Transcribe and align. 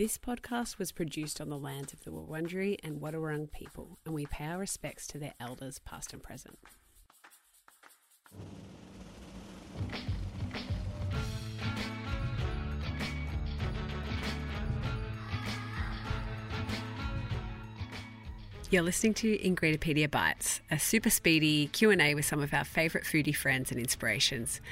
This 0.00 0.16
podcast 0.16 0.78
was 0.78 0.92
produced 0.92 1.42
on 1.42 1.50
the 1.50 1.58
lands 1.58 1.92
of 1.92 2.04
the 2.04 2.10
Wurundjeri 2.10 2.78
and 2.82 3.02
Wadawurrung 3.02 3.52
people, 3.52 3.98
and 4.06 4.14
we 4.14 4.24
pay 4.24 4.46
our 4.46 4.56
respects 4.56 5.06
to 5.08 5.18
their 5.18 5.34
elders, 5.38 5.78
past 5.78 6.14
and 6.14 6.22
present. 6.22 6.58
You're 18.70 18.82
listening 18.82 19.12
to 19.14 19.36
Ingredipedia 19.36 20.10
Bites, 20.10 20.62
a 20.70 20.78
super 20.78 21.10
speedy 21.10 21.66
Q&A 21.66 22.14
with 22.14 22.24
some 22.24 22.40
of 22.40 22.54
our 22.54 22.64
favourite 22.64 23.06
foodie 23.06 23.36
friends 23.36 23.70
and 23.70 23.78
inspirations. 23.78 24.62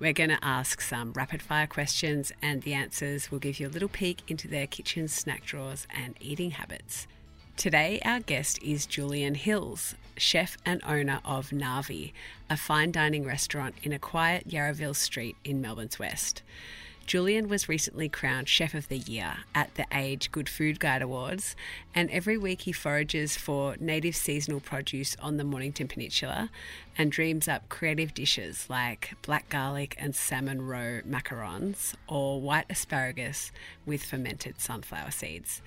We're 0.00 0.12
going 0.12 0.30
to 0.30 0.44
ask 0.44 0.80
some 0.80 1.12
rapid 1.12 1.42
fire 1.42 1.66
questions 1.66 2.30
and 2.40 2.62
the 2.62 2.72
answers 2.72 3.32
will 3.32 3.40
give 3.40 3.58
you 3.58 3.66
a 3.66 3.68
little 3.68 3.88
peek 3.88 4.22
into 4.28 4.46
their 4.46 4.68
kitchen 4.68 5.08
snack 5.08 5.44
drawers 5.44 5.88
and 5.90 6.14
eating 6.20 6.52
habits. 6.52 7.08
Today, 7.56 8.00
our 8.04 8.20
guest 8.20 8.62
is 8.62 8.86
Julian 8.86 9.34
Hills, 9.34 9.96
chef 10.16 10.56
and 10.64 10.80
owner 10.86 11.18
of 11.24 11.50
Navi, 11.50 12.12
a 12.48 12.56
fine 12.56 12.92
dining 12.92 13.24
restaurant 13.24 13.74
in 13.82 13.92
a 13.92 13.98
quiet 13.98 14.48
Yarraville 14.48 14.94
street 14.94 15.36
in 15.42 15.60
Melbourne's 15.60 15.98
West. 15.98 16.42
Julian 17.08 17.48
was 17.48 17.70
recently 17.70 18.10
crowned 18.10 18.50
Chef 18.50 18.74
of 18.74 18.88
the 18.88 18.98
Year 18.98 19.38
at 19.54 19.74
the 19.76 19.86
Age 19.90 20.30
Good 20.30 20.46
Food 20.46 20.78
Guide 20.78 21.00
Awards, 21.00 21.56
and 21.94 22.10
every 22.10 22.36
week 22.36 22.60
he 22.60 22.72
forages 22.72 23.34
for 23.34 23.76
native 23.80 24.14
seasonal 24.14 24.60
produce 24.60 25.16
on 25.22 25.38
the 25.38 25.42
Mornington 25.42 25.88
Peninsula 25.88 26.50
and 26.98 27.10
dreams 27.10 27.48
up 27.48 27.66
creative 27.70 28.12
dishes 28.12 28.66
like 28.68 29.14
black 29.22 29.48
garlic 29.48 29.96
and 29.98 30.14
salmon 30.14 30.60
roe 30.60 31.00
macarons 31.08 31.94
or 32.06 32.42
white 32.42 32.66
asparagus 32.68 33.52
with 33.86 34.04
fermented 34.04 34.60
sunflower 34.60 35.10
seeds. 35.10 35.62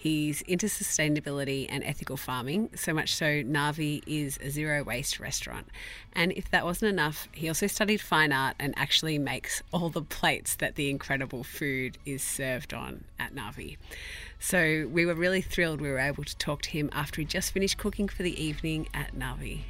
He's 0.00 0.40
into 0.40 0.64
sustainability 0.64 1.66
and 1.68 1.84
ethical 1.84 2.16
farming, 2.16 2.70
so 2.74 2.94
much 2.94 3.14
so 3.14 3.42
Navi 3.42 4.02
is 4.06 4.38
a 4.40 4.48
zero 4.48 4.82
waste 4.82 5.20
restaurant. 5.20 5.66
And 6.14 6.32
if 6.32 6.50
that 6.52 6.64
wasn't 6.64 6.88
enough, 6.88 7.28
he 7.32 7.48
also 7.48 7.66
studied 7.66 8.00
fine 8.00 8.32
art 8.32 8.56
and 8.58 8.72
actually 8.78 9.18
makes 9.18 9.62
all 9.74 9.90
the 9.90 10.00
plates 10.00 10.56
that 10.56 10.76
the 10.76 10.88
incredible 10.88 11.44
food 11.44 11.98
is 12.06 12.22
served 12.22 12.72
on 12.72 13.04
at 13.18 13.34
Navi. 13.34 13.76
So 14.38 14.88
we 14.90 15.04
were 15.04 15.14
really 15.14 15.42
thrilled 15.42 15.82
we 15.82 15.90
were 15.90 15.98
able 15.98 16.24
to 16.24 16.36
talk 16.38 16.62
to 16.62 16.70
him 16.70 16.88
after 16.94 17.20
he 17.20 17.26
just 17.26 17.52
finished 17.52 17.76
cooking 17.76 18.08
for 18.08 18.22
the 18.22 18.42
evening 18.42 18.88
at 18.94 19.14
Navi. 19.14 19.60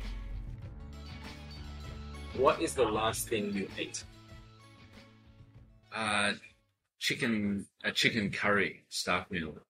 What 2.37 2.63
is 2.63 2.75
the 2.75 2.85
last 2.85 3.29
thing 3.29 3.53
you 3.53 3.69
ate? 3.77 4.05
Uh, 5.93 6.35
chicken, 7.01 7.67
a 7.83 7.91
chicken 7.91 8.31
curry 8.31 8.85
staff 8.91 9.29
meal 9.29 9.55
at 9.57 9.70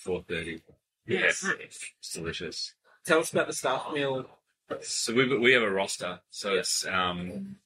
four 0.00 0.22
thirty. 0.22 0.62
Yes. 1.06 1.44
it's 1.60 2.12
delicious. 2.12 2.74
Tell 3.04 3.20
us 3.20 3.32
about 3.32 3.46
the 3.46 3.52
staff 3.52 3.88
meal. 3.92 4.26
So 4.82 5.14
we 5.14 5.38
we 5.38 5.52
have 5.52 5.62
a 5.62 5.70
roster. 5.70 6.20
So 6.30 6.54
it's 6.54 6.86
um 6.86 7.56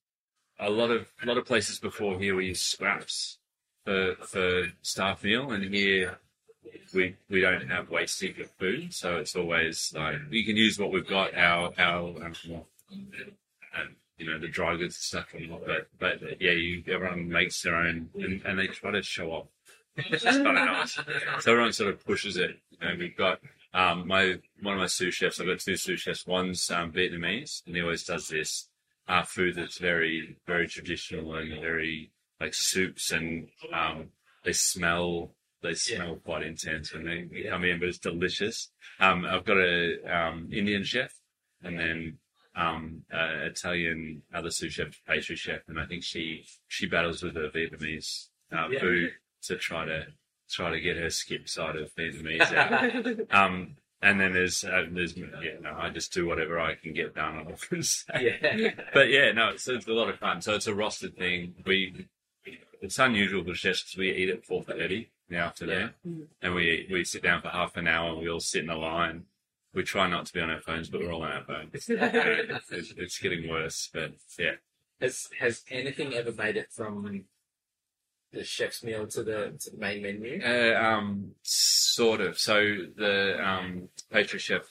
a 0.59 0.71
lot 0.71 0.91
of 0.91 1.09
a 1.23 1.27
lot 1.27 1.39
of 1.39 1.47
places 1.47 1.79
before 1.79 2.19
here 2.19 2.35
we 2.35 2.47
use 2.47 2.61
scraps 2.61 3.39
for 3.85 4.15
for 4.21 4.73
staff 4.83 5.25
meal, 5.25 5.51
and 5.51 5.75
here 5.75 6.19
we 6.95 7.17
we 7.29 7.41
don't 7.41 7.69
have 7.69 7.91
wasting 7.91 8.35
of 8.41 8.51
food. 8.53 8.95
So 8.95 9.17
it's 9.17 9.37
always 9.37 9.93
like 9.95 10.17
you 10.31 10.45
can 10.45 10.57
use 10.57 10.79
what 10.79 10.93
we've 10.93 11.07
got. 11.07 11.35
Our 11.35 11.73
our 11.79 12.09
um, 12.25 12.35
and 12.91 13.97
you 14.19 14.27
know 14.27 14.39
the 14.39 14.49
dry 14.49 14.77
goods 14.77 14.97
and 15.13 15.25
stuff, 15.25 15.27
but 15.67 15.89
but 15.99 16.41
yeah, 16.41 16.53
you 16.53 16.83
everyone 16.89 17.29
makes 17.29 17.63
their 17.63 17.77
own, 17.77 18.11
and, 18.15 18.41
and 18.45 18.59
they 18.59 18.69
try 18.69 18.93
to 18.93 19.03
show 19.03 19.31
off. 19.31 19.47
It's 19.97 20.25
kind 20.25 20.47
of 20.47 20.55
nice. 20.55 20.99
So 21.41 21.53
everyone 21.53 21.73
sort 21.73 21.93
of 21.95 22.05
pushes 22.05 22.37
it. 22.37 22.59
And 22.81 22.99
we've 22.99 23.17
got 23.17 23.41
um, 23.73 24.07
my 24.07 24.37
one 24.63 24.75
of 24.75 24.81
my 24.81 24.87
sous 24.87 25.15
chefs. 25.15 25.41
I've 25.41 25.47
got 25.47 25.61
two 25.61 25.77
sous 25.77 26.01
chefs. 26.01 26.27
One's 26.27 26.71
um, 26.71 26.93
Vietnamese, 26.93 27.63
and 27.67 27.75
he 27.77 27.83
always 27.83 28.05
does 28.05 28.29
this 28.29 28.69
uh, 29.09 29.23
food 29.23 29.55
that's 29.57 29.79
very 29.79 30.37
very 30.47 30.67
traditional 30.67 31.35
and 31.37 31.61
very 31.61 32.11
like 32.41 32.55
soups, 32.55 33.13
and 33.13 33.49
um, 33.73 34.09
they 34.45 34.53
smell 34.53 35.35
they 35.63 35.75
smell 35.75 36.17
quite 36.17 36.43
intense 36.43 36.93
when 36.93 37.05
they 37.05 37.43
come 37.49 37.65
in, 37.65 37.79
but 37.79 37.89
it's 37.89 37.99
delicious. 37.99 38.71
Um, 39.01 39.25
I've 39.25 39.45
got 39.45 39.57
a 39.59 39.97
um, 40.07 40.49
Indian 40.53 40.85
chef, 40.85 41.13
and 41.63 41.79
then 41.79 42.19
um, 42.57 43.03
uh, 43.13 43.47
Italian 43.47 44.23
other 44.35 44.51
sous 44.51 44.73
chef, 44.73 44.89
pastry 45.09 45.37
chef, 45.37 45.61
and 45.69 45.81
I 45.81 45.87
think 45.87 46.03
she 46.03 46.45
she 46.69 46.87
battles 46.87 47.23
with 47.23 47.35
her 47.37 47.49
Vietnamese 47.49 48.29
uh, 48.53 48.69
Yeah. 48.71 48.81
food 48.81 49.13
to 49.47 49.57
try 49.57 49.85
to 49.85 50.07
try 50.51 50.71
to 50.71 50.81
get 50.81 50.97
her 50.97 51.11
skip 51.11 51.49
side 51.49 51.77
of 51.77 51.95
Vietnamese 51.95 52.53
out. 53.33 53.33
um, 53.35 53.77
and 54.03 54.21
then 54.21 54.33
there's 54.35 54.65
uh, 54.65 54.85
there's 54.91 55.17
yeah, 55.17 55.25
no, 55.63 55.75
I 55.79 55.89
just 55.91 56.13
do 56.13 56.27
whatever 56.27 56.61
I 56.61 56.75
can 56.75 56.93
get 56.93 57.15
done. 57.15 57.45
Gonna. 57.71 57.83
Yeah. 58.21 58.71
but 58.93 59.09
yeah, 59.09 59.33
no, 59.33 59.49
it's, 59.51 59.67
it's 59.67 59.87
a 59.89 59.93
lot 59.93 60.11
of 60.11 60.19
fun. 60.19 60.43
So 60.43 60.55
it's 60.55 60.67
a 60.67 60.73
rostered 60.73 61.17
thing. 61.17 61.55
We 61.65 62.07
it's 62.83 62.99
unusual 62.99 63.43
for 63.45 63.55
chefs 63.55 63.83
'cause 63.83 63.97
we 63.99 64.13
eat 64.13 64.29
at 64.29 64.45
four 64.45 64.63
thirty 64.63 65.11
in 65.31 65.37
the 65.37 65.43
afternoon, 65.43 65.91
and 66.43 66.55
we 66.55 66.87
we 66.93 67.05
sit 67.05 67.23
down 67.23 67.41
for 67.41 67.49
half 67.49 67.77
an 67.79 67.89
hour. 67.89 68.15
We 68.15 68.29
all 68.29 68.41
sit 68.41 68.65
in 68.65 68.71
a 68.71 68.77
line. 68.77 69.25
We 69.73 69.83
try 69.83 70.07
not 70.09 70.27
to 70.27 70.33
be 70.35 70.41
on 70.41 70.51
our 70.51 70.61
phones, 70.61 70.89
but 70.91 71.01
we're 71.01 71.13
all 71.13 71.23
on 71.23 71.33
our 71.33 71.45
phones. 71.45 71.71
it's, 71.89 72.93
it's 72.97 73.19
getting 73.19 73.49
worse, 73.49 73.89
but 73.93 74.13
yeah. 74.39 74.53
Has 75.01 75.29
has 75.41 75.63
anything 75.71 76.13
ever 76.15 76.31
made 76.33 76.57
it 76.57 76.71
from 76.71 77.25
the 78.35 78.45
chef's 78.45 78.83
meal 78.83 79.07
to 79.09 79.23
the 79.23 79.55
to 79.61 79.71
the 79.71 79.79
main 79.79 80.03
menu? 80.03 80.43
Uh, 80.45 80.75
um, 80.81 81.33
sort 81.43 82.21
of. 82.21 82.39
So 82.39 82.77
the 82.97 83.39
um, 83.47 83.89
pastry 84.11 84.39
chef 84.39 84.63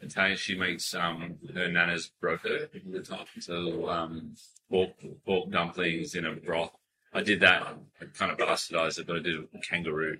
Italian, 0.00 0.36
she 0.36 0.56
makes 0.56 0.94
um, 0.94 1.36
her 1.54 1.68
nana's 1.68 2.10
broca 2.20 2.64
at 2.64 2.92
the 2.92 3.00
top. 3.00 3.26
So 3.40 3.88
um, 3.88 4.34
pork, 4.70 4.90
pork 5.24 5.50
dumplings 5.50 6.14
in 6.14 6.26
a 6.26 6.32
broth. 6.34 6.72
I 7.12 7.22
did 7.22 7.40
that. 7.40 7.62
I 8.00 8.04
kind 8.14 8.32
of 8.32 8.38
bastardized 8.38 8.98
it, 8.98 9.06
but 9.06 9.16
I 9.16 9.20
did 9.20 9.34
it 9.34 9.48
with 9.52 9.62
kangaroo. 9.62 10.18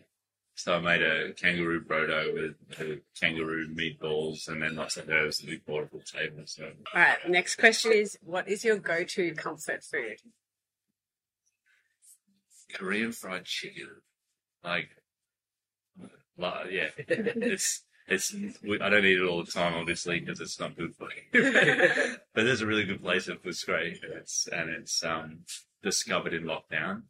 So 0.57 0.75
I 0.75 0.79
made 0.79 1.03
a 1.03 1.33
kangaroo 1.33 1.85
brodo 1.85 2.33
with 2.33 2.81
uh, 2.81 3.01
kangaroo 3.21 3.75
meatballs 3.75 4.47
and 4.47 4.63
then 4.63 4.77
lots 4.77 4.97
of 4.97 5.09
herbs 5.09 5.39
that 5.39 5.49
we 5.49 5.57
brought 5.57 5.91
to 5.91 5.99
the 5.99 6.05
table. 6.05 6.43
So 6.47 6.71
All 6.95 7.01
right, 7.01 7.19
next 7.29 7.57
question 7.57 7.93
is 7.93 8.17
what 8.23 8.49
is 8.49 8.65
your 8.65 8.79
go 8.79 9.03
to 9.03 9.35
comfort 9.35 9.83
food? 9.83 10.19
Korean 12.75 13.13
fried 13.13 13.45
chicken, 13.45 13.89
like, 14.63 14.91
like 16.37 16.67
yeah, 16.71 16.89
it's 16.99 17.85
it's. 18.07 18.35
we- 18.63 18.81
I 18.81 18.89
don't 18.91 19.05
eat 19.05 19.19
it 19.19 19.27
all 19.27 19.45
the 19.45 19.51
time, 19.51 19.75
obviously, 19.75 20.21
because 20.21 20.41
it's 20.41 20.61
not 20.61 20.77
good 20.77 20.95
for 20.95 21.09
you. 21.33 22.17
but 22.35 22.45
there's 22.45 22.61
a 22.61 22.67
really 22.67 22.85
good 22.85 23.03
place 23.03 23.29
in 23.29 23.37
Footscray, 23.39 24.03
and 24.03 24.13
it's 24.15 24.47
and 24.49 24.71
it's 24.71 25.03
um 25.05 25.41
discovered 25.83 26.35
in 26.35 26.45
lockdown. 26.45 27.03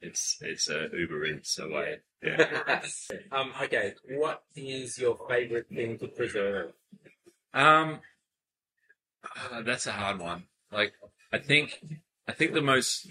It's 0.00 0.38
it's 0.40 0.68
a 0.68 0.88
Uber 0.92 1.24
Eats 1.26 1.58
away. 1.58 1.98
Yeah. 2.22 2.82
um. 3.32 3.52
Okay. 3.62 3.94
What 4.10 4.42
is 4.54 4.98
your 4.98 5.18
favorite 5.28 5.68
thing 5.68 5.98
to 5.98 6.08
preserve? 6.08 6.72
Um, 7.54 8.00
uh, 9.24 9.62
that's 9.62 9.86
a 9.86 9.92
hard 9.92 10.18
one. 10.20 10.44
Like, 10.70 10.92
I 11.32 11.38
think, 11.38 11.82
I 12.28 12.32
think 12.32 12.52
the 12.52 12.62
most 12.62 13.08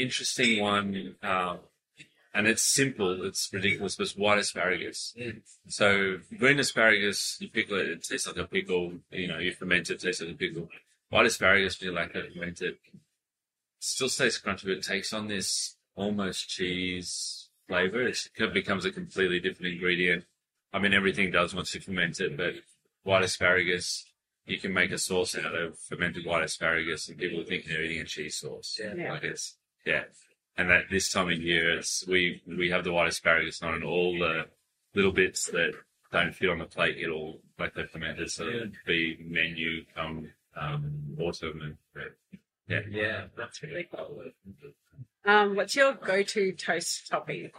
interesting 0.00 0.60
one, 0.60 1.16
um, 1.22 1.58
and 2.32 2.46
it's 2.46 2.62
simple, 2.62 3.24
it's 3.24 3.50
ridiculous, 3.52 3.96
but 3.96 4.04
it's 4.04 4.16
white 4.16 4.38
asparagus. 4.38 5.14
So 5.68 6.18
green 6.38 6.60
asparagus, 6.60 7.36
you 7.40 7.48
pickle 7.48 7.78
it, 7.78 7.88
it 7.88 8.04
tastes 8.04 8.26
like 8.26 8.36
a 8.36 8.44
pickle. 8.44 8.92
You 9.10 9.28
know, 9.28 9.38
you 9.38 9.52
ferment 9.52 9.90
it, 9.90 9.94
it 9.94 10.00
tastes 10.00 10.22
like 10.22 10.30
a 10.30 10.34
pickle. 10.34 10.68
White 11.08 11.26
asparagus, 11.26 11.80
you 11.82 11.92
like 11.92 12.14
it, 12.14 12.32
ferment 12.32 12.62
it, 12.62 12.78
still 13.80 14.08
stays 14.08 14.40
crunchy, 14.40 14.64
but 14.64 14.72
it 14.72 14.84
takes 14.84 15.12
on 15.12 15.26
this 15.26 15.76
almost 15.96 16.48
cheese 16.48 17.48
flavor. 17.66 18.02
It's, 18.02 18.28
it 18.36 18.54
becomes 18.54 18.84
a 18.84 18.92
completely 18.92 19.40
different 19.40 19.72
ingredient. 19.72 20.24
I 20.72 20.78
mean, 20.78 20.94
everything 20.94 21.32
does 21.32 21.54
once 21.54 21.74
you 21.74 21.80
ferment 21.80 22.20
it, 22.20 22.36
but 22.36 22.54
white 23.02 23.24
asparagus, 23.24 24.04
you 24.46 24.58
can 24.58 24.72
make 24.72 24.92
a 24.92 24.98
sauce 24.98 25.36
out 25.36 25.54
of 25.54 25.78
fermented 25.78 26.26
white 26.26 26.44
asparagus, 26.44 27.08
and 27.08 27.18
people 27.18 27.42
think 27.44 27.64
they're 27.64 27.82
eating 27.82 28.02
a 28.02 28.04
cheese 28.04 28.36
sauce. 28.36 28.78
Yeah. 28.80 29.12
Like 29.12 29.24
it's 29.24 29.56
yeah. 29.84 30.04
And 30.56 30.68
that 30.68 30.84
this 30.90 31.10
time 31.10 31.28
of 31.28 31.40
year, 31.40 31.78
it's 31.78 32.06
we 32.06 32.42
we 32.46 32.70
have 32.70 32.84
the 32.84 32.92
white 32.92 33.08
asparagus 33.08 33.62
on, 33.62 33.74
and 33.74 33.84
all 33.84 34.18
the 34.18 34.46
little 34.94 35.12
bits 35.12 35.46
that 35.46 35.72
don't 36.12 36.34
fit 36.34 36.50
on 36.50 36.58
the 36.58 36.64
plate 36.64 37.02
at 37.02 37.10
all 37.10 37.40
like 37.58 37.74
they're 37.74 37.86
fermented, 37.86 38.30
so 38.30 38.46
it'll 38.46 38.68
be 38.86 39.18
menu 39.22 39.84
come 39.94 40.30
um, 40.56 41.16
autumn 41.20 41.60
and 41.62 41.76
yeah. 42.68 42.80
Yeah, 42.88 43.24
that's 43.36 43.62
really 43.62 43.88
cool. 43.94 44.22
Um, 45.24 45.56
what's 45.56 45.74
your 45.74 45.94
go 45.94 46.22
to 46.22 46.52
toast 46.52 47.08
topping? 47.10 47.50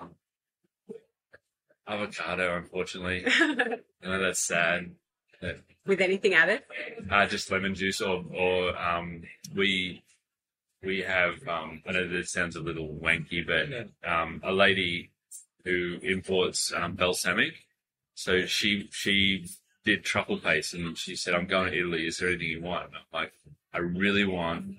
Avocado, 1.88 2.56
unfortunately. 2.56 3.26
I 3.28 3.78
know 4.04 4.20
that's 4.20 4.40
sad. 4.40 4.92
With 5.86 6.00
anything 6.00 6.34
added? 6.34 6.62
Uh, 7.10 7.26
just 7.26 7.52
lemon 7.52 7.76
juice, 7.76 8.00
or 8.00 8.24
or 8.34 8.78
um, 8.78 9.24
we 9.56 10.04
we 10.84 11.02
have. 11.02 11.36
Um, 11.48 11.82
I 11.88 11.92
know 11.92 12.08
this 12.08 12.32
sounds 12.32 12.56
a 12.56 12.60
little 12.62 12.88
wanky, 13.02 13.46
but 13.46 14.10
um, 14.10 14.42
a 14.44 14.52
lady 14.52 15.12
who 15.64 16.00
imports 16.02 16.74
um, 16.76 16.96
balsamic. 16.96 17.54
So 18.16 18.46
she 18.46 18.90
she 18.92 19.48
did 19.86 20.04
truffle 20.04 20.38
paste, 20.38 20.74
and 20.74 20.98
she 20.98 21.16
said, 21.16 21.34
"I'm 21.34 21.48
going 21.48 21.72
to 21.72 21.78
Italy. 21.78 22.08
Is 22.08 22.18
there 22.18 22.30
anything 22.30 22.48
you 22.48 22.62
want?" 22.62 22.88
And 22.88 22.96
I'm 22.96 23.02
like, 23.22 23.34
"I 23.74 23.80
really 23.80 24.26
want 24.26 24.78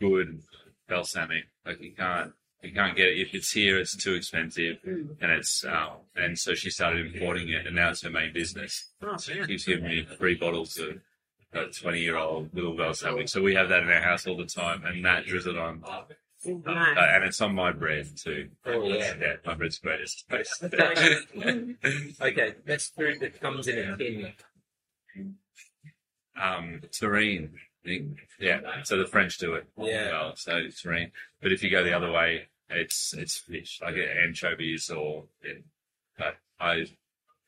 good 0.00 0.40
balsamic. 0.88 1.44
Like 1.66 1.80
you 1.80 1.92
can't 1.92 2.32
you 2.62 2.72
can't 2.72 2.96
get 2.96 3.08
it 3.08 3.18
if 3.18 3.34
it's 3.34 3.50
here. 3.52 3.78
It's 3.78 3.96
too 3.96 4.14
expensive, 4.14 4.78
Mm. 4.86 5.16
and 5.20 5.30
it's 5.32 5.64
um, 5.64 5.98
and 6.16 6.38
so 6.38 6.54
she 6.54 6.70
started 6.70 7.14
importing 7.14 7.48
it, 7.48 7.66
and 7.66 7.76
now 7.76 7.90
it's 7.90 8.02
her 8.02 8.10
main 8.10 8.32
business. 8.32 8.90
Oh, 9.02 9.16
She 9.18 9.44
keeps 9.46 9.64
giving 9.64 9.84
me 9.84 10.06
three 10.18 10.34
bottles 10.36 10.78
of 10.78 11.00
a 11.52 11.66
20 11.66 12.00
year 12.00 12.16
old 12.16 12.54
little 12.54 12.76
balsamic. 12.76 13.28
So 13.28 13.42
we 13.42 13.54
have 13.54 13.68
that 13.68 13.82
in 13.82 13.90
our 13.90 14.00
house 14.00 14.26
all 14.26 14.36
the 14.36 14.44
time, 14.44 14.84
and 14.84 15.02
Matt 15.02 15.26
drizzles 15.26 15.56
it 15.56 15.58
on. 15.58 15.82
Uh, 15.86 16.02
and 16.46 17.24
it's 17.24 17.40
on 17.40 17.54
my 17.54 17.70
bread 17.70 18.08
too. 18.16 18.48
Oh, 18.64 18.82
yeah. 18.84 19.14
yeah, 19.20 19.34
my 19.44 19.54
bread's 19.54 19.78
greatest. 19.78 20.24
Okay, 22.22 22.54
best 22.64 22.94
food 22.94 23.20
that 23.20 23.40
comes 23.40 23.68
in 23.68 23.78
a 23.78 23.96
tin. 23.96 24.32
um, 26.40 26.80
terrine. 26.90 27.50
Yeah, 28.38 28.60
so 28.84 28.96
the 28.96 29.06
French 29.06 29.38
do 29.38 29.54
it. 29.54 29.66
Yeah. 29.78 30.10
Well, 30.10 30.36
so 30.36 30.56
it's 30.56 30.82
terrine. 30.82 31.10
But 31.42 31.52
if 31.52 31.62
you 31.62 31.70
go 31.70 31.82
the 31.84 31.94
other 31.94 32.12
way, 32.12 32.48
it's 32.70 33.12
it's 33.14 33.36
fish, 33.38 33.80
like 33.82 33.96
anchovies 33.96 34.90
or. 34.90 35.24
But 36.18 36.36
I, 36.58 36.86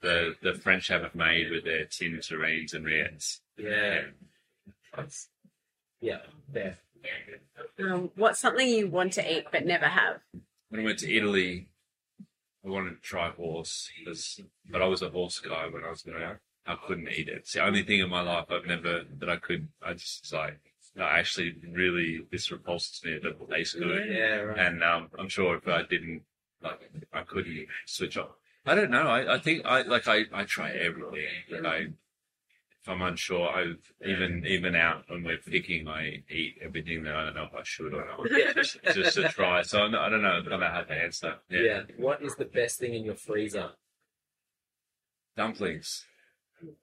the 0.00 0.34
the 0.42 0.54
French 0.54 0.88
have 0.88 1.02
it 1.02 1.14
made 1.14 1.50
with 1.50 1.64
their 1.64 1.84
tin 1.84 2.18
terrines 2.18 2.74
and 2.74 2.84
rillettes. 2.84 3.40
Yeah. 3.56 4.02
Yeah, 6.00 6.18
there. 6.52 6.78
Um, 7.78 8.10
what's 8.16 8.40
something 8.40 8.68
you 8.68 8.88
want 8.88 9.12
to 9.14 9.32
eat 9.38 9.46
but 9.52 9.64
never 9.64 9.86
have? 9.86 10.20
When 10.68 10.80
I 10.80 10.84
went 10.84 10.98
to 11.00 11.12
Italy, 11.14 11.68
I 12.64 12.68
wanted 12.68 12.90
to 12.90 13.00
try 13.00 13.30
horse, 13.30 13.90
'cause- 14.04 14.40
but 14.70 14.82
I 14.82 14.86
was 14.86 15.02
a 15.02 15.10
horse 15.10 15.38
guy 15.40 15.66
when 15.68 15.84
I 15.84 15.90
was 15.90 16.02
growing 16.02 16.22
up. 16.22 16.38
I 16.66 16.76
couldn't 16.76 17.08
eat 17.08 17.28
it. 17.28 17.38
It's 17.38 17.52
the 17.52 17.64
only 17.64 17.82
thing 17.82 18.00
in 18.00 18.08
my 18.08 18.20
life 18.20 18.46
I've 18.50 18.66
never 18.66 19.04
that 19.04 19.28
I 19.28 19.36
could. 19.36 19.68
I 19.82 19.94
just 19.94 20.22
was 20.22 20.32
like, 20.32 20.60
no, 20.94 21.04
actually, 21.04 21.56
really, 21.70 22.26
this 22.30 22.50
repulses 22.52 23.02
me. 23.04 23.14
It 23.14 23.22
doesn't 23.22 23.50
taste 23.50 23.78
good. 23.78 24.08
Yeah, 24.14 24.36
right. 24.36 24.58
and 24.58 24.82
um, 24.84 25.10
I'm 25.18 25.28
sure 25.28 25.56
if 25.56 25.66
I 25.66 25.82
didn't, 25.82 26.22
like, 26.60 26.88
I 27.12 27.22
couldn't 27.24 27.66
switch 27.86 28.16
off. 28.16 28.36
I 28.64 28.74
don't 28.76 28.90
know. 28.90 29.08
I, 29.08 29.34
I 29.34 29.38
think 29.40 29.64
I 29.64 29.82
like 29.82 30.06
I, 30.06 30.26
I 30.32 30.44
try 30.44 30.70
everything. 30.70 31.26
But 31.50 31.66
I, 31.66 31.86
if 32.82 32.88
I'm 32.88 33.02
unsure, 33.02 33.48
I 33.48 33.72
even 34.06 34.44
even 34.46 34.74
out 34.74 35.04
when 35.08 35.22
we're 35.22 35.38
picking, 35.38 35.86
I 35.86 36.22
eat 36.28 36.58
everything 36.62 37.04
that 37.04 37.14
I 37.14 37.24
don't 37.26 37.36
know 37.36 37.44
if 37.44 37.54
I 37.54 37.62
should 37.62 37.94
or 37.94 38.04
not, 38.04 38.26
just, 38.54 38.82
just 38.82 39.14
to 39.14 39.28
try. 39.28 39.62
So 39.62 39.82
I'm 39.82 39.92
not, 39.92 40.02
I 40.02 40.08
don't 40.08 40.22
know. 40.22 40.42
I 40.44 40.48
don't 40.48 40.60
know 40.60 40.66
how 40.66 40.82
to 40.82 40.92
answer. 40.92 41.36
Yeah. 41.48 41.60
yeah. 41.60 41.80
What 41.96 42.22
is 42.22 42.34
the 42.34 42.44
best 42.44 42.80
thing 42.80 42.94
in 42.94 43.04
your 43.04 43.14
freezer? 43.14 43.70
dumplings. 45.36 46.04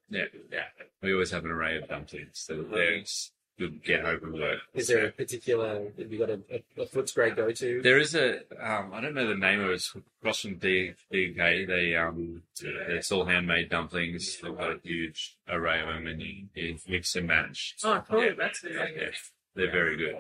Yeah, 0.10 0.26
yeah. 0.52 0.66
We 1.02 1.14
always 1.14 1.32
have 1.32 1.46
an 1.46 1.52
array 1.52 1.78
of 1.78 1.88
dumplings. 1.88 2.32
So 2.34 2.62
uh-huh. 2.62 2.76
there's 2.76 3.32
good 3.60 3.84
get 3.84 4.04
home 4.04 4.20
from 4.22 4.34
work. 4.34 4.60
Is 4.74 4.88
there 4.88 5.06
a 5.08 5.12
particular, 5.12 5.92
have 5.98 6.12
you 6.12 6.18
got 6.18 6.30
a, 6.30 6.40
a, 6.50 6.82
a 6.82 6.86
Footscray 6.86 7.36
go 7.36 7.52
to? 7.52 7.82
There 7.82 8.00
is 8.00 8.16
a, 8.16 8.40
um, 8.60 8.92
I 8.94 9.02
don't 9.02 9.14
know 9.14 9.28
the 9.28 9.36
name 9.36 9.60
of 9.60 9.70
it, 9.70 9.74
it's 9.74 9.94
across 10.22 10.40
from 10.40 10.56
D- 10.56 10.94
DK. 11.14 11.68
They, 11.68 11.96
um, 11.96 12.42
it's 12.62 13.12
all 13.12 13.26
handmade 13.26 13.70
dumplings. 13.70 14.40
They've 14.42 14.58
got 14.58 14.72
a 14.72 14.80
huge 14.82 15.36
array 15.50 15.82
of 15.82 15.88
them 15.88 16.08
and 16.08 16.22
you, 16.22 16.46
you 16.56 16.78
mix 16.88 17.16
and 17.16 17.28
match. 17.28 17.76
Oh, 17.84 18.02
cool. 18.10 18.24
Yeah. 18.24 18.32
That's 18.38 18.62
good. 18.62 18.74
Yeah, 18.74 19.10
they're 19.56 19.72
very 19.72 19.98
good. 19.98 20.16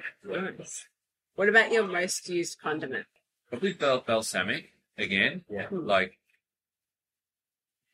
What 1.35 1.47
about 1.49 1.71
your 1.71 1.87
most 1.87 2.27
used 2.27 2.59
condiment? 2.59 3.05
Probably 3.49 3.73
bal- 3.73 4.03
balsamic 4.05 4.73
again. 4.97 5.45
Yeah. 5.49 5.67
Like, 5.71 6.17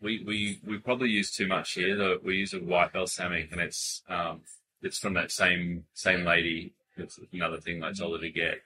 we, 0.02 0.24
we, 0.26 0.60
we 0.66 0.80
probably 0.80 1.10
use 1.10 1.32
too 1.32 1.48
much 1.48 1.74
here. 1.74 1.96
The, 1.96 2.20
we 2.24 2.36
use 2.38 2.54
a 2.54 2.60
white 2.60 2.94
balsamic 2.94 3.52
and 3.52 3.62
it's, 3.62 4.02
um, 4.10 4.42
it's 4.86 5.00
from 5.00 5.16
that 5.16 5.32
same, 5.32 5.86
same 5.94 6.24
lady. 6.24 6.74
It's 6.96 7.20
another 7.34 7.60
thing 7.60 7.84
I 7.84 7.92
told 7.92 8.14
her 8.16 8.22
to 8.26 8.32
get. 8.32 8.62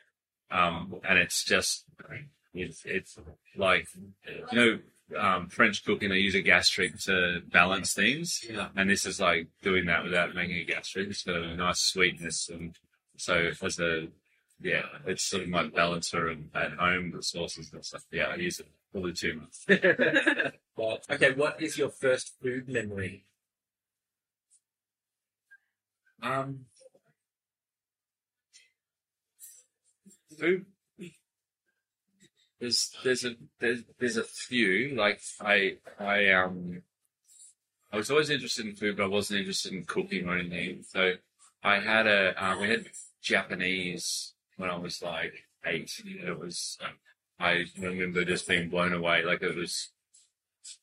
Um, 0.52 0.96
and 1.08 1.18
it's 1.18 1.44
just, 1.44 1.86
it's, 2.54 2.84
it's 2.86 3.18
like, 3.56 3.88
you 4.52 4.58
know, 4.58 4.80
um, 5.18 5.48
French 5.48 5.84
cooking, 5.84 6.10
they 6.10 6.18
use 6.18 6.36
a 6.36 6.42
gastrique 6.42 7.00
to 7.06 7.42
balance 7.52 7.94
things. 7.94 8.46
Yeah. 8.48 8.68
And 8.76 8.90
this 8.90 9.06
is 9.06 9.20
like 9.20 9.48
doing 9.64 9.86
that 9.86 10.04
without 10.04 10.36
making 10.36 10.58
a 10.58 10.66
gastrique. 10.66 11.10
It's 11.10 11.24
got 11.24 11.38
a 11.38 11.56
nice 11.56 11.80
sweetness. 11.80 12.50
And 12.50 12.76
so 13.18 13.52
as 13.62 13.80
a, 13.80 14.08
yeah, 14.62 14.84
it's 15.06 15.24
sort 15.24 15.44
of 15.44 15.50
my 15.50 15.68
balancer 15.68 16.28
and 16.28 16.50
at 16.54 16.74
home, 16.74 17.12
the 17.12 17.24
sauces 17.24 17.72
and 17.74 17.84
stuff. 17.84 18.06
Yeah, 18.12 18.28
I 18.28 18.36
use 18.36 18.60
it 18.60 18.68
probably 18.92 19.14
too 19.14 19.42
much. 19.42 19.82
But, 20.78 21.06
okay, 21.10 21.32
what 21.34 21.62
is 21.62 21.78
your 21.78 21.90
first 21.90 22.34
food 22.42 22.70
memory? 22.70 23.26
Um, 26.22 26.66
food. 30.38 30.66
There's 32.60 32.92
there's 33.04 33.24
a 33.26 33.36
there's 33.60 33.84
there's 34.00 34.18
a 34.18 34.24
few 34.24 34.96
like 34.96 35.22
I 35.40 35.78
I 35.98 36.30
um 36.32 36.82
I 37.92 37.98
was 37.98 38.12
always 38.12 38.30
interested 38.30 38.66
in 38.66 38.76
food, 38.76 38.98
but 38.98 39.04
I 39.04 39.08
wasn't 39.08 39.40
interested 39.40 39.74
in 39.74 39.86
cooking 39.86 40.28
or 40.28 40.38
anything. 40.38 40.84
So 40.84 41.14
I 41.64 41.80
had 41.80 42.06
a 42.06 42.44
uh, 42.44 42.60
we 42.60 42.70
had 42.70 42.86
Japanese 43.22 44.34
when 44.58 44.70
I 44.70 44.78
was 44.78 45.02
like 45.02 45.34
eight. 45.66 45.92
It 46.06 46.38
was 46.38 46.78
I 47.40 47.66
remember 47.78 48.26
just 48.26 48.48
being 48.48 48.70
blown 48.70 48.94
away. 48.94 49.24
Like 49.24 49.42
it 49.42 49.56
was 49.56 49.90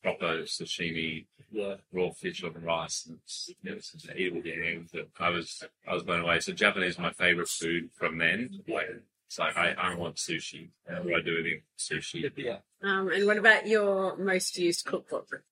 proper 0.03 0.43
sashimi 0.43 1.25
Yeah. 1.51 1.75
raw 1.91 2.11
fish 2.11 2.43
on 2.43 2.53
rice. 2.61 3.05
And 3.07 3.19
it's, 3.23 3.49
it 3.63 3.75
was 3.75 3.89
just 3.91 4.09
an 4.09 4.17
eatable 4.17 4.41
thing. 4.41 4.87
But 4.91 5.07
I 5.19 5.29
was 5.29 5.63
I 5.87 5.93
was 5.93 6.03
blown 6.03 6.21
away. 6.21 6.39
So 6.39 6.53
Japanese 6.53 6.91
is 6.93 6.99
my 6.99 7.11
favorite 7.11 7.47
food 7.49 7.89
from 7.93 8.17
then. 8.17 8.61
Like 8.67 8.87
it's 9.27 9.39
like 9.39 9.57
I, 9.57 9.71
I 9.73 9.95
want 9.95 10.15
sushi. 10.15 10.69
What 10.85 11.03
do 11.05 11.15
I 11.15 11.21
do 11.21 11.35
with 11.43 11.61
sushi? 11.77 12.31
Yeah. 12.37 12.57
Um, 12.83 13.09
and 13.11 13.25
what 13.25 13.37
about 13.37 13.67
your 13.67 14.17
most 14.17 14.57
used 14.57 14.85
cookbook? 14.85 15.43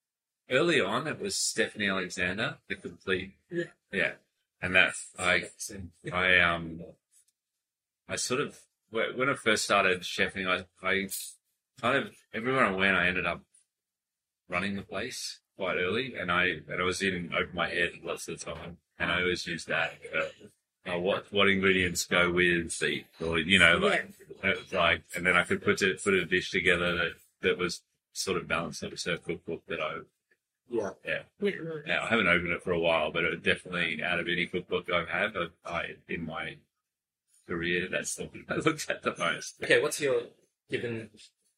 Early 0.50 0.80
on, 0.80 1.08
it 1.08 1.20
was 1.20 1.36
Stephanie 1.36 1.90
Alexander, 1.90 2.58
the 2.70 2.76
complete. 2.76 3.34
Yeah. 3.50 3.64
Yeah, 3.92 4.12
and 4.62 4.76
that 4.76 4.94
I 5.18 5.46
I 6.14 6.40
um 6.40 6.82
I 8.08 8.16
sort 8.16 8.42
of 8.42 8.60
when 8.92 9.30
I 9.30 9.34
first 9.34 9.64
started 9.64 10.02
chefing, 10.02 10.48
I 10.48 10.66
I 10.88 11.08
kind 11.82 11.98
of 11.98 12.16
everywhere 12.34 12.66
I 12.66 12.72
went, 12.72 12.96
I 12.96 13.08
ended 13.08 13.26
up 13.26 13.42
running 14.50 14.76
the 14.76 14.82
place 14.82 15.40
quite 15.58 15.78
early, 15.78 16.16
and 16.16 16.32
I 16.32 16.46
and 16.68 16.82
I 16.82 16.84
was 16.84 17.02
in 17.02 17.32
over 17.34 17.50
my 17.54 17.70
head 17.70 17.92
lots 18.04 18.28
of 18.28 18.40
the 18.40 18.46
time, 18.46 18.78
and 19.00 19.12
I 19.12 19.22
always 19.22 19.46
used 19.48 19.68
that. 19.68 19.94
Uh, 20.16 20.92
uh, 20.92 21.00
what 21.00 21.32
what 21.32 21.50
ingredients 21.50 22.06
go 22.06 22.32
with 22.32 22.78
the 22.80 23.04
or 23.20 23.40
you 23.40 23.58
know 23.58 23.78
like 23.78 24.08
uh, 24.44 24.54
like 24.72 25.02
and 25.16 25.26
then 25.26 25.36
I 25.36 25.44
could 25.44 25.64
put 25.64 25.82
it 25.82 26.04
put 26.04 26.14
a 26.14 26.26
dish 26.26 26.52
together 26.52 26.96
that 26.96 27.14
that 27.42 27.58
was 27.58 27.82
sort 28.14 28.38
of 28.38 28.48
balanced. 28.48 28.82
That 28.82 28.92
was 28.92 29.08
a 29.08 29.18
cookbook 29.18 29.64
that 29.68 29.82
I 29.82 30.00
Yeah. 30.70 30.92
yeah 31.04 31.20
Yeah. 31.42 31.52
yeah, 31.86 32.04
I 32.04 32.08
haven't 32.08 32.28
opened 32.28 32.52
it 32.52 32.64
for 32.64 32.72
a 32.72 32.80
while, 32.80 33.12
but 33.12 33.24
it 33.24 33.44
definitely 33.44 34.02
out 34.04 34.20
of 34.20 34.28
any 34.28 34.46
cookbook 34.46 34.92
I've 34.92 35.10
had, 35.10 35.34
I, 35.36 35.48
I 35.70 35.84
in 36.08 36.26
my 36.26 36.58
career, 37.48 37.88
that's 37.90 38.16
the 38.16 38.26
one 38.26 38.46
I 38.50 38.56
looked 38.56 38.90
at 38.90 39.04
the 39.04 39.16
most. 39.18 39.56
Okay, 39.64 39.82
what's 39.82 40.00
your, 40.00 40.22
given 40.70 41.10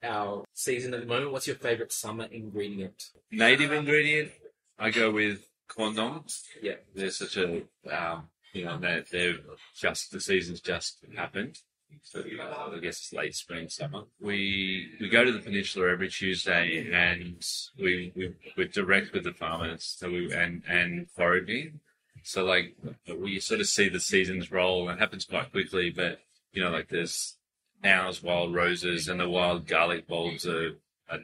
our 0.04 0.44
season 0.54 0.94
at 0.94 1.01
the 1.01 1.06
moment, 1.06 1.32
what's 1.32 1.48
your 1.48 1.56
favorite 1.56 1.92
summer 1.92 2.25
ingredient? 2.32 3.12
Native 3.32 3.72
ingredient, 3.72 4.32
I 4.77 4.92
go 4.92 5.12
with 5.12 5.48
quandongs. 5.70 6.44
Yeah. 6.62 6.75
They're 6.96 7.10
such 7.10 7.38
a, 7.38 7.63
um, 7.92 8.30
you 8.54 8.66
know, 8.66 8.77
they're, 8.77 9.04
they're 9.12 9.38
just, 9.75 10.12
the 10.12 10.22
season's 10.22 10.62
just 10.62 10.98
happened. 11.16 11.60
So 12.04 12.20
uh, 12.20 12.75
I 12.75 12.80
guess 12.80 13.00
it's 13.00 13.13
late 13.13 13.36
spring, 13.36 13.70
summer. 13.70 14.04
We 14.20 14.92
we 15.00 15.10
go 15.10 15.24
to 15.24 15.32
the 15.32 15.39
peninsula 15.39 15.89
every 15.89 16.10
Tuesday, 16.10 16.89
and 16.92 17.46
we 17.77 18.12
we 18.16 18.34
we're 18.58 18.68
direct 18.68 19.13
with 19.13 19.24
the 19.24 19.34
farmers. 19.34 19.96
So 19.98 20.10
we 20.10 20.34
and 20.34 20.63
and 20.68 21.10
foraging. 21.12 21.80
So 22.24 22.44
like 22.44 22.75
we 23.18 23.39
sort 23.39 23.62
of 23.62 23.68
see 23.68 23.89
the 23.89 24.00
seasons 24.00 24.51
roll, 24.51 24.89
and 24.89 24.98
it 24.98 25.01
happens 25.01 25.25
quite 25.25 25.51
quickly. 25.51 25.89
But 25.89 26.20
you 26.51 26.63
know, 26.63 26.72
like 26.72 26.89
there's 26.89 27.38
now's 27.84 28.22
wild 28.24 28.53
roses, 28.53 29.07
and 29.07 29.19
the 29.19 29.29
wild 29.29 29.67
garlic 29.67 30.07
bulbs 30.07 30.46
are, 30.48 30.72
are 31.10 31.19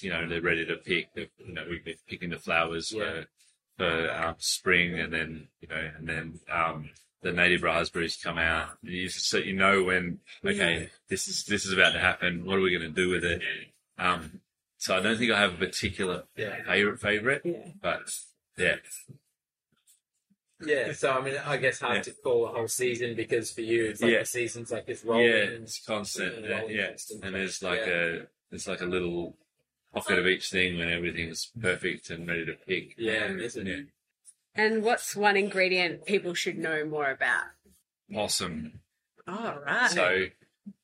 you 0.00 0.10
know, 0.10 0.26
they're 0.28 0.40
ready 0.40 0.64
to 0.66 0.76
pick. 0.76 1.12
They're, 1.14 1.26
you 1.38 1.52
know, 1.54 1.64
we've 1.68 1.84
been 1.84 1.96
picking 2.08 2.30
the 2.30 2.38
flowers 2.38 2.92
Yeah. 2.92 3.04
for 3.04 3.26
for 3.78 4.10
um, 4.12 4.34
spring, 4.38 4.98
and 4.98 5.12
then 5.12 5.48
you 5.60 5.68
know, 5.68 5.90
and 5.98 6.08
then 6.08 6.40
um, 6.50 6.90
the 7.22 7.32
native 7.32 7.62
raspberries 7.62 8.16
come 8.22 8.38
out. 8.38 8.70
You 8.82 9.08
so 9.08 9.38
you 9.38 9.54
know 9.54 9.82
when 9.84 10.18
okay, 10.44 10.90
this 11.08 11.28
is 11.28 11.44
this 11.44 11.64
is 11.66 11.72
about 11.72 11.92
to 11.92 11.98
happen. 12.00 12.44
What 12.44 12.58
are 12.58 12.62
we 12.62 12.70
going 12.76 12.82
to 12.94 13.02
do 13.02 13.08
with 13.10 13.24
it? 13.24 13.42
Um, 13.98 14.40
so 14.78 14.96
I 14.96 15.00
don't 15.00 15.16
think 15.16 15.30
I 15.30 15.40
have 15.40 15.54
a 15.54 15.56
particular 15.66 16.24
Yeah. 16.36 16.62
favorite 16.64 17.00
favorite, 17.00 17.42
Yeah. 17.44 17.68
but 17.80 18.02
yeah, 18.58 18.76
Yeah, 20.64 20.92
so 20.92 21.10
I 21.12 21.20
mean, 21.22 21.34
I 21.44 21.56
guess 21.56 21.80
hard 21.80 21.96
Yeah. 21.96 22.02
to 22.02 22.12
call 22.12 22.46
a 22.46 22.52
whole 22.52 22.68
season 22.68 23.14
because 23.16 23.50
for 23.52 23.60
you, 23.62 23.86
it's 23.86 24.00
like 24.00 24.12
Yeah. 24.12 24.18
the 24.20 24.24
season's 24.26 24.70
like 24.70 24.86
this 24.86 25.04
rolling. 25.04 25.26
yeah, 25.26 25.32
it's 25.34 25.84
constant. 25.84 26.34
and 26.36 26.44
Yeah, 26.46 26.58
rolling 26.60 26.76
yeah. 26.76 26.86
constant 26.88 27.24
and 27.24 27.34
there's 27.34 27.62
like 27.62 27.80
Yeah. 27.80 27.92
a 27.92 28.20
it's 28.52 28.66
like 28.68 28.80
a 28.82 28.86
little 28.86 29.36
pocket 29.94 30.18
of 30.18 30.26
each 30.26 30.50
thing 30.50 30.78
when 30.78 30.88
everything's 30.90 31.46
perfect 31.60 32.10
and 32.10 32.26
ready 32.28 32.44
to 32.46 32.52
pick. 32.54 32.94
Yeah, 32.98 33.30
isn't 33.32 33.66
it? 33.66 33.86
And 34.54 34.82
what's 34.82 35.16
one 35.16 35.36
ingredient 35.36 36.04
people 36.04 36.34
should 36.34 36.58
know 36.58 36.84
more 36.84 37.10
about? 37.10 37.46
Possum. 38.12 38.80
All 39.26 39.58
right. 39.64 39.90
So 39.90 40.26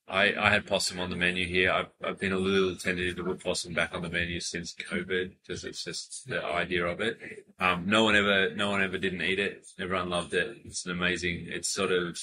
I, 0.09 0.35
I 0.38 0.50
had 0.50 0.67
possum 0.67 0.99
on 1.00 1.11
the 1.11 1.17
menu 1.17 1.47
here. 1.47 1.71
I've, 1.71 1.87
I've 2.05 2.19
been 2.19 2.33
a 2.33 2.38
little 2.38 2.75
tentative 2.77 3.17
to 3.17 3.25
put 3.25 3.43
possum 3.45 3.75
back 3.75 3.95
on 3.95 4.03
the 4.03 4.09
menu 4.09 4.41
since 4.41 4.75
COVID 4.75 5.33
because 5.47 5.65
it's 5.65 5.85
just 5.85 6.27
the 6.27 6.43
idea 6.45 6.87
of 6.87 7.00
it. 7.00 7.19
Um, 7.61 7.85
no 7.87 8.05
one 8.05 8.17
ever, 8.17 8.55
no 8.55 8.71
one 8.71 8.83
ever 8.83 8.99
didn't 8.99 9.23
eat 9.23 9.38
it. 9.38 9.67
Everyone 9.79 10.09
loved 10.09 10.35
it. 10.35 10.57
It's 10.65 10.87
an 10.87 10.93
amazing. 10.93 11.47
It's 11.49 11.69
sort 11.69 11.93
of, 11.93 12.19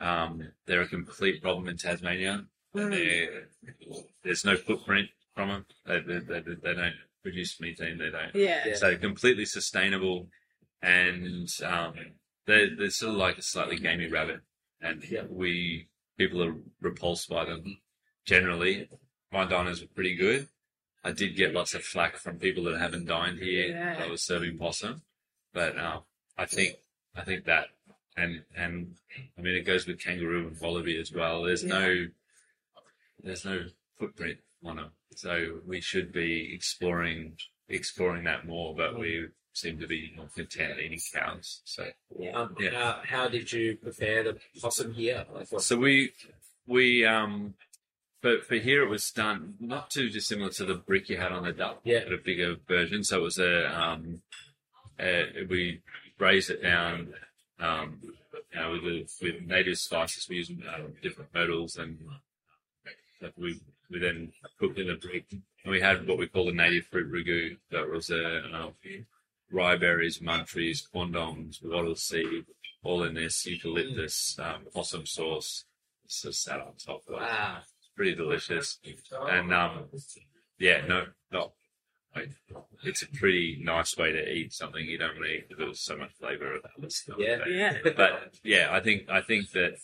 um, 0.00 0.48
they're 0.66 0.80
a 0.82 0.88
complete 0.88 1.42
problem 1.42 1.68
in 1.68 1.76
Tasmania. 1.76 2.44
They're- 2.74 3.48
there's 4.24 4.44
no 4.44 4.56
footprint 4.56 5.08
from 5.34 5.48
them. 5.48 5.66
They, 5.86 6.00
they, 6.00 6.18
they, 6.20 6.40
they 6.40 6.74
don't 6.74 6.94
produce 7.22 7.60
methane. 7.60 7.98
They 7.98 8.10
don't. 8.10 8.34
yeah. 8.34 8.62
Yeah. 8.66 8.74
So 8.74 8.96
completely 8.96 9.44
sustainable, 9.46 10.28
and 10.82 11.48
um, 11.64 11.94
they're, 12.46 12.74
they're 12.76 12.90
sort 12.90 13.12
of 13.12 13.18
like 13.18 13.38
a 13.38 13.42
slightly 13.42 13.78
gamey 13.78 14.08
rabbit, 14.08 14.40
and 14.80 15.02
Yeah. 15.08 15.22
we 15.28 15.88
people 16.18 16.42
are 16.42 16.54
repulsed 16.80 17.30
by 17.30 17.44
them. 17.44 17.78
Generally, 18.26 18.90
my 19.32 19.46
diners 19.46 19.80
were 19.80 19.88
pretty 19.94 20.16
good. 20.16 20.48
I 21.04 21.12
did 21.12 21.36
get 21.36 21.54
lots 21.54 21.74
of 21.74 21.82
flack 21.82 22.16
from 22.16 22.38
people 22.38 22.64
that 22.64 22.78
haven't 22.78 23.06
dined 23.06 23.38
here. 23.38 23.68
Yeah. 23.68 24.04
I 24.04 24.10
was 24.10 24.22
serving 24.22 24.58
possum, 24.58 25.02
but 25.54 25.78
um, 25.78 26.02
I 26.36 26.44
think 26.44 26.76
I 27.16 27.22
think 27.22 27.44
that 27.44 27.68
and 28.16 28.42
and 28.56 28.96
I 29.38 29.40
mean 29.40 29.54
it 29.54 29.64
goes 29.64 29.86
with 29.86 30.02
kangaroo 30.02 30.48
and 30.48 30.60
wallaby 30.60 30.98
as 30.98 31.12
well. 31.12 31.44
There's 31.44 31.64
no 31.64 32.06
there's 33.22 33.44
no 33.44 33.66
footprint 33.98 34.38
on 34.64 34.76
them, 34.76 34.90
so 35.14 35.60
we 35.66 35.80
should 35.80 36.12
be 36.12 36.52
exploring 36.52 37.36
exploring 37.68 38.24
that 38.24 38.46
more. 38.46 38.74
But 38.74 38.98
we 38.98 39.28
seem 39.60 39.78
to 39.80 39.86
be 39.86 40.14
eating 40.36 41.00
cows. 41.12 41.60
So 41.64 41.84
Um, 42.34 42.56
Yeah. 42.58 42.70
how, 42.72 43.00
how 43.04 43.28
did 43.28 43.52
you 43.52 43.76
prepare 43.76 44.22
the 44.24 44.38
possum 44.60 44.92
here? 44.94 45.26
Like, 45.32 45.50
what, 45.52 45.62
so 45.62 45.76
we 45.76 46.12
we 46.66 47.04
um. 47.04 47.54
For, 48.20 48.40
for 48.40 48.56
here, 48.56 48.82
it 48.82 48.88
was 48.88 49.12
done 49.12 49.54
not 49.60 49.90
too 49.90 50.10
dissimilar 50.10 50.50
to 50.50 50.64
the 50.64 50.74
brick 50.74 51.08
you 51.08 51.18
had 51.18 51.30
on 51.30 51.44
the 51.44 51.52
duck, 51.52 51.80
Yeah. 51.84 52.02
but 52.02 52.14
a 52.14 52.18
bigger 52.18 52.56
version. 52.66 53.04
So 53.04 53.18
it 53.20 53.22
was 53.22 53.38
a 53.38 53.80
um, 53.80 54.22
uh, 54.98 55.22
we 55.48 55.80
raised 56.18 56.50
it 56.50 56.60
down, 56.60 57.14
um, 57.60 58.00
you 58.02 58.56
know, 58.60 58.72
with, 58.72 58.82
the, 58.82 59.06
with 59.22 59.42
native 59.46 59.78
spices. 59.78 60.28
We 60.28 60.36
used 60.38 60.50
um, 60.50 60.94
different 61.00 61.32
myrtles 61.32 61.76
and 61.76 61.96
that 63.20 63.38
we 63.38 63.60
we 63.88 64.00
then 64.00 64.32
cooked 64.58 64.78
in 64.80 64.90
a 64.90 64.96
brick. 64.96 65.26
And 65.30 65.70
we 65.70 65.80
had 65.80 66.06
what 66.08 66.18
we 66.18 66.26
call 66.26 66.48
a 66.48 66.52
native 66.52 66.86
fruit 66.86 67.12
ragu. 67.12 67.56
That 67.70 67.88
was 67.88 68.10
a 68.10 68.42
um, 68.52 68.72
riberries, 69.52 70.20
muntries, 70.20 70.86
quandongs, 70.86 71.60
wattle 71.62 71.94
seed, 71.96 72.44
all 72.82 73.02
in 73.02 73.14
this 73.14 73.44
eucalyptus 73.46 74.38
um, 74.38 74.66
possum 74.74 75.06
sauce. 75.06 75.64
It's 76.04 76.22
just 76.22 76.42
sat 76.42 76.60
on 76.60 76.74
top. 76.76 77.02
of 77.08 77.14
it. 77.14 77.20
wow. 77.20 77.58
It's 77.60 77.90
pretty 77.96 78.14
delicious. 78.14 78.78
And 79.30 79.52
um, 79.52 79.86
yeah, 80.58 80.86
no, 80.86 81.04
no. 81.32 81.52
Like, 82.16 82.30
it's 82.84 83.02
a 83.02 83.06
pretty 83.08 83.60
nice 83.62 83.96
way 83.96 84.12
to 84.12 84.32
eat 84.32 84.52
something 84.52 84.84
you 84.84 84.96
don't 84.98 85.16
really 85.18 85.36
eat 85.36 85.48
because 85.48 85.64
there's 85.64 85.80
so 85.80 85.96
much 85.96 86.12
flavour 86.18 86.54
of 86.54 86.62
that 86.62 86.92
stuff. 86.92 87.16
Yeah. 87.18 87.44
Yeah. 87.46 87.76
But 87.96 88.34
yeah, 88.42 88.68
I 88.70 88.80
think 88.80 89.08
I 89.10 89.20
think 89.20 89.50
that 89.52 89.74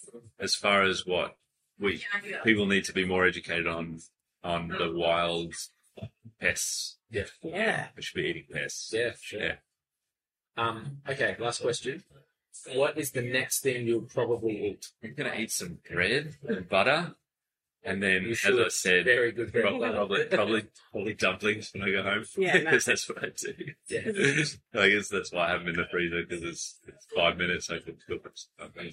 as 0.40 0.54
far 0.54 0.82
as 0.82 1.04
what 1.06 1.36
we 1.78 2.02
people 2.42 2.66
need 2.66 2.84
to 2.84 2.92
be 2.92 3.04
more 3.04 3.26
educated 3.26 3.66
on 3.66 4.00
on 4.42 4.68
the 4.68 4.90
wild 4.92 5.52
pests. 6.40 6.98
Yeah. 7.10 7.24
Yeah. 7.42 7.86
We 7.96 8.02
should 8.02 8.16
be 8.22 8.28
eating 8.28 8.44
pests. 8.52 8.92
Yeah, 8.92 9.10
sure. 9.20 9.42
Yeah. 9.42 9.54
Um, 10.56 10.98
okay, 11.08 11.36
last 11.38 11.62
question. 11.62 12.02
What 12.74 12.96
is 12.96 13.10
the 13.10 13.22
next 13.22 13.60
thing 13.60 13.86
you'll 13.86 14.02
probably 14.02 14.68
eat? 14.70 14.86
I'm 15.02 15.14
gonna 15.14 15.34
eat 15.36 15.50
some 15.50 15.78
bread 15.90 16.36
and 16.46 16.68
butter, 16.68 17.14
and 17.82 18.00
then 18.02 18.26
as. 18.30 18.44
I 18.46 18.68
said, 18.68 19.04
Very 19.04 19.32
good 19.32 19.50
bread 19.50 19.64
probably 19.64 19.80
butter. 19.80 19.94
probably 19.96 20.24
probably, 20.26 20.62
probably 20.92 21.14
dumplings 21.14 21.70
when 21.74 21.82
I 21.82 21.90
go 21.90 22.02
home. 22.04 22.24
Yeah, 22.36 22.58
because 22.58 22.84
that's 22.84 23.08
what 23.08 23.24
I 23.24 23.28
do. 23.36 23.54
Yeah. 23.88 24.00
I 24.80 24.88
guess 24.90 25.08
that's 25.08 25.32
why 25.32 25.48
I 25.48 25.50
have 25.50 25.60
them 25.60 25.70
in 25.70 25.76
the 25.76 25.86
freezer 25.90 26.22
because 26.22 26.44
it's, 26.44 26.78
it's 26.86 27.06
five 27.16 27.36
minutes. 27.36 27.68
I 27.70 27.78
can 27.80 27.96
cook 28.08 28.22
them. 28.22 28.90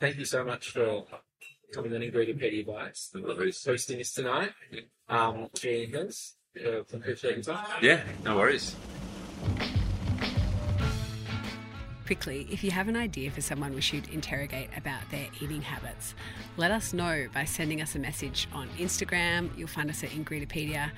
Thank 0.00 0.16
you 0.16 0.24
so 0.24 0.44
much 0.44 0.70
for 0.70 1.04
coming 1.74 1.94
on 1.94 2.00
Ingredipedia 2.00 2.66
Bites, 2.66 3.10
No 3.14 3.22
worries. 3.22 3.62
hosting 3.64 4.00
us 4.00 4.12
tonight. 4.14 4.52
Um, 5.08 5.48
Gene 5.54 5.90
Hills, 5.90 6.34
uh, 6.64 6.80
appreciate 6.80 7.46
your. 7.46 7.58
Yeah, 7.80 8.02
no 8.24 8.36
worries. 8.36 8.76
Quickly, 12.06 12.46
if 12.50 12.62
you 12.62 12.70
have 12.72 12.88
an 12.88 12.96
idea 12.96 13.30
for 13.30 13.40
someone 13.40 13.74
we 13.74 13.80
should 13.80 14.06
interrogate 14.08 14.68
about 14.76 15.00
their 15.10 15.28
eating 15.40 15.62
habits, 15.62 16.14
let 16.56 16.70
us 16.70 16.92
know 16.92 17.26
by 17.32 17.44
sending 17.44 17.80
us 17.80 17.94
a 17.94 17.98
message 17.98 18.48
on 18.52 18.68
Instagram. 18.78 19.56
You'll 19.56 19.68
find 19.68 19.88
us 19.88 20.04
at 20.04 20.10
Ingredipedia 20.10 20.90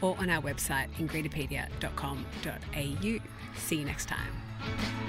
or 0.00 0.16
on 0.18 0.30
our 0.30 0.42
website, 0.42 0.88
ingredipedia.com.au. 0.98 3.58
See 3.58 3.76
you 3.76 3.84
next 3.84 4.06
time. 4.06 4.99